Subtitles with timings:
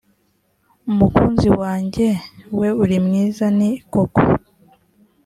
[0.97, 2.07] mukunzi wanjye
[2.59, 4.23] we uri mwiza ni koko